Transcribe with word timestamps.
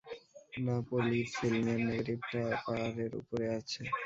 না, 0.57 0.75
পলি, 0.87 1.19
ফিল্মের 1.33 1.79
নেগেটিভটা 1.87 2.41
পাহারের 2.65 3.11
উপরে 3.21 3.45
আছে। 3.57 3.81